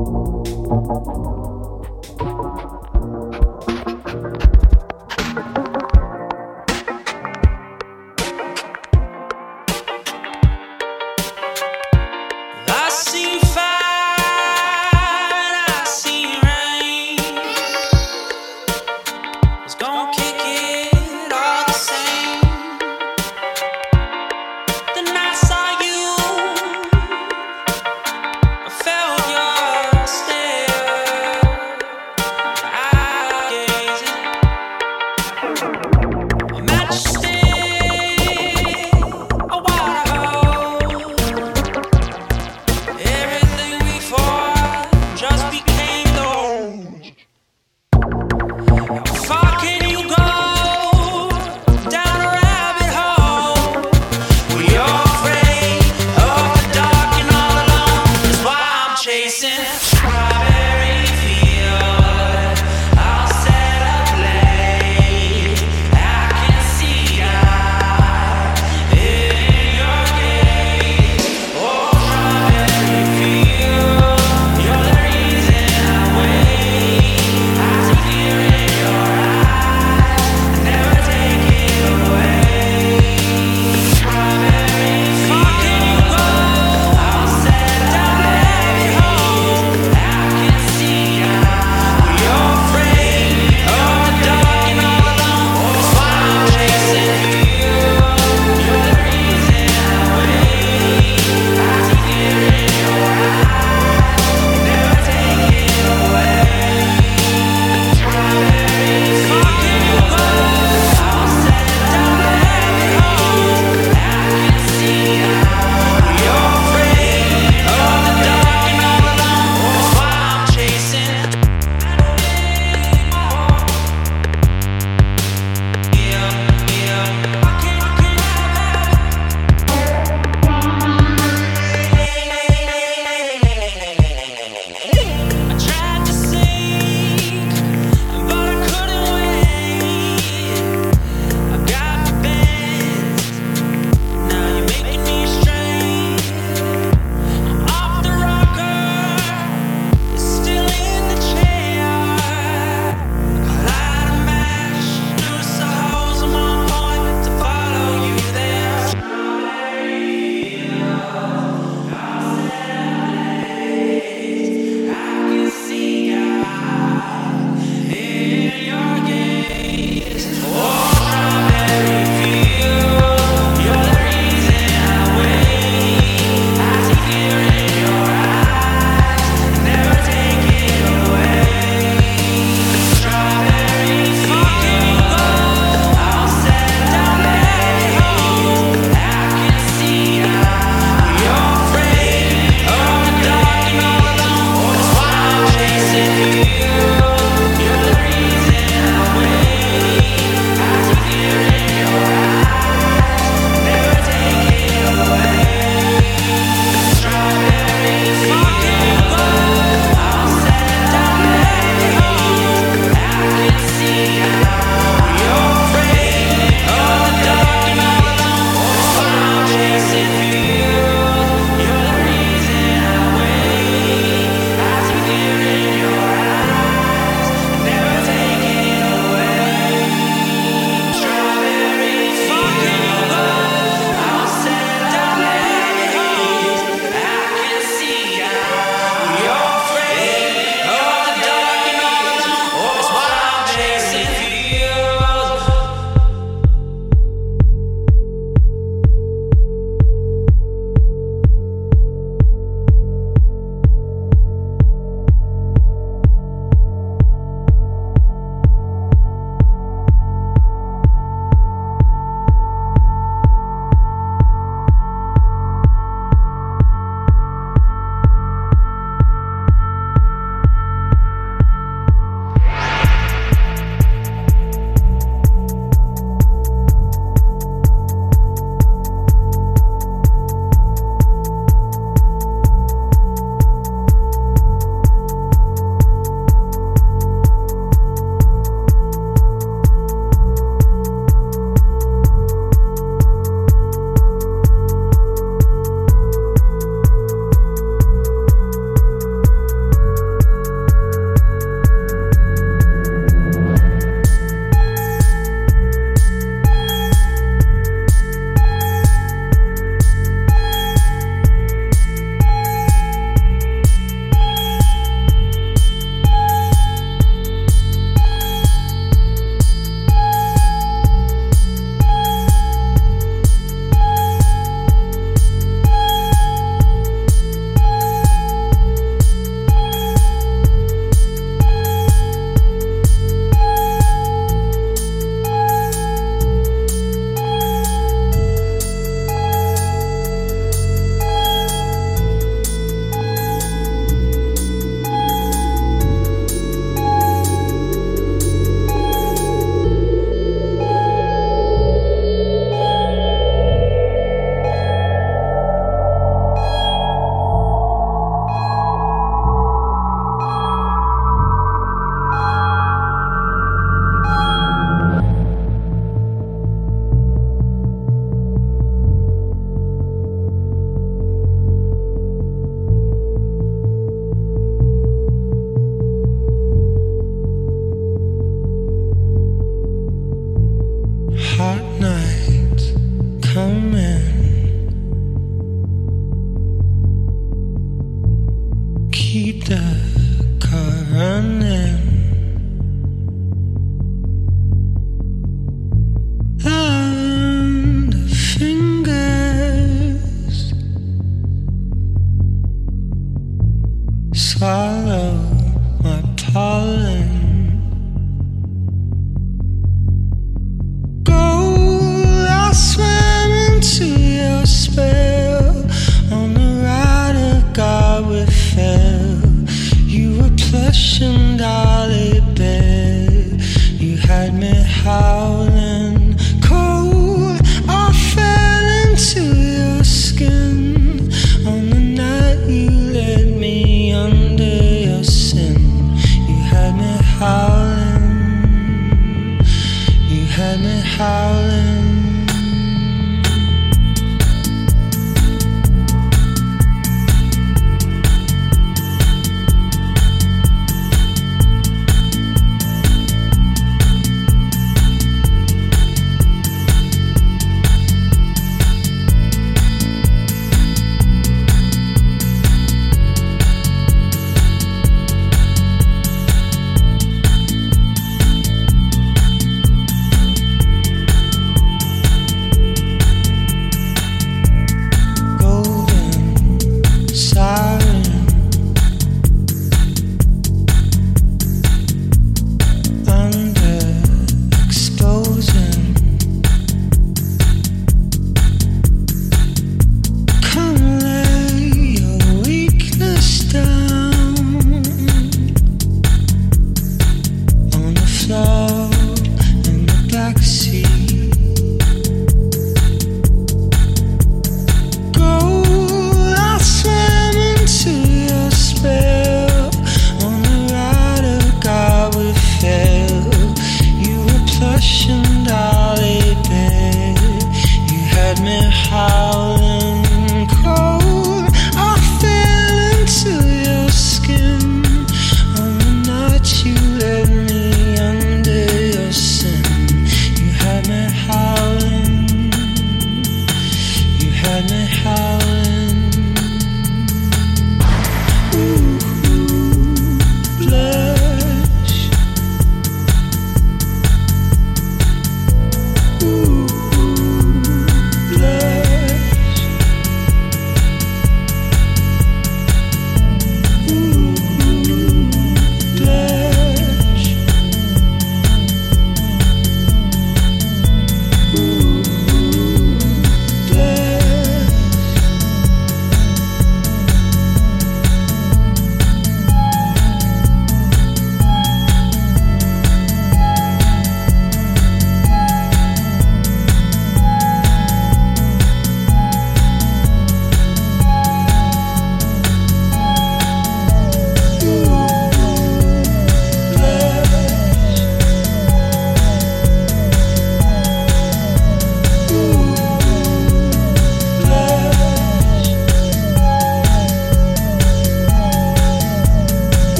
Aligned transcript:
Música 0.00 1.59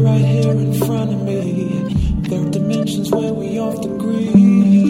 right 0.00 0.24
here 0.24 0.52
in 0.52 0.72
front 0.74 1.12
of 1.12 1.22
me. 1.22 1.94
There 2.28 2.40
are 2.40 2.50
dimensions 2.50 3.10
where 3.10 3.34
we 3.34 3.58
often 3.58 3.96
agree. 3.96 4.89